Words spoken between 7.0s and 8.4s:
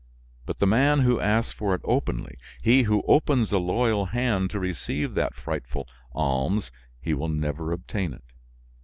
will never obtain it!